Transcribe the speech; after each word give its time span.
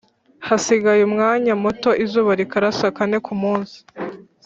Hasigaye 0.47 1.01
umwanya 1.09 1.53
muto 1.63 1.89
izuba 2.03 2.31
rikarasa 2.39 2.85
kane 2.97 3.17
ku 3.25 3.29
umunsi 3.37 3.77